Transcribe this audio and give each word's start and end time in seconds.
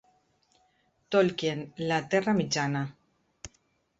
Tolkien, 1.15 1.61
la 1.91 2.01
terra 2.13 2.35
Mitjana. 2.39 2.81